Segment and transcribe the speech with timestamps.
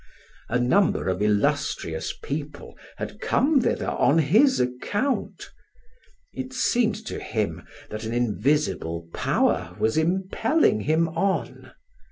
[0.49, 5.51] A number of illustrious people had come thither on his account.
[6.33, 11.73] It seemed to him that an invisible power was impelling him on.